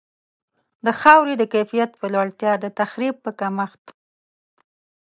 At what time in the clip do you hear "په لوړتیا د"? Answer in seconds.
1.99-2.65